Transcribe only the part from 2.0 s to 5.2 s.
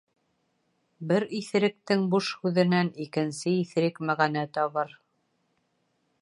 буш һүҙенән икенсе иҫерек мәғәнә табыр.